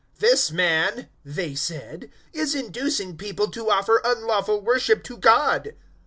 018:013 0.15 0.19
"This 0.21 0.51
man," 0.51 1.09
they 1.23 1.53
said, 1.53 2.11
"is 2.33 2.55
inducing 2.55 3.17
people 3.17 3.51
to 3.51 3.69
offer 3.69 4.01
unlawful 4.03 4.59
worship 4.59 5.03
to 5.03 5.15
God." 5.15 5.75